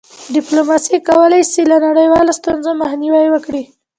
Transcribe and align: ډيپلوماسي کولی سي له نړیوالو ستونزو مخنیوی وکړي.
ډيپلوماسي 0.35 0.97
کولی 1.09 1.41
سي 1.51 1.61
له 1.71 1.77
نړیوالو 1.87 2.37
ستونزو 2.39 2.69
مخنیوی 2.81 3.27
وکړي. 3.31 3.63